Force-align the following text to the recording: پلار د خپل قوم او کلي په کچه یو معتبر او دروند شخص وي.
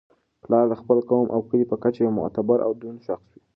پلار 0.43 0.65
د 0.69 0.73
خپل 0.81 0.97
قوم 1.09 1.27
او 1.35 1.39
کلي 1.49 1.65
په 1.71 1.75
کچه 1.83 1.99
یو 2.05 2.11
معتبر 2.19 2.57
او 2.67 2.71
دروند 2.79 2.99
شخص 3.07 3.27
وي. 3.33 3.41